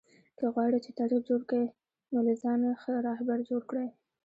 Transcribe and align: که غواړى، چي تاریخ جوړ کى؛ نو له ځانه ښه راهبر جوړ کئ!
که 0.37 0.45
غواړى، 0.53 0.77
چي 0.85 0.91
تاریخ 0.99 1.21
جوړ 1.29 1.41
کى؛ 1.49 1.63
نو 2.11 2.19
له 2.27 2.33
ځانه 2.41 2.69
ښه 2.81 2.93
راهبر 3.07 3.39
جوړ 3.49 3.61
کئ! 3.71 3.87